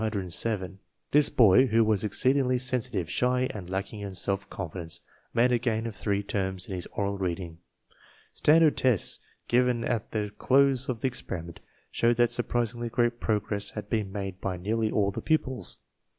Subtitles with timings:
[1.11, 4.99] This boy, who was exceedingly sensitive, shy, and lack ing in self confidence,
[5.31, 7.59] made a gain of three terms in his oral reading.
[8.33, 11.59] Standard tests given at the close of the experiment
[11.91, 15.77] showed that surprisingly great progress had been made by nearly all the pupils.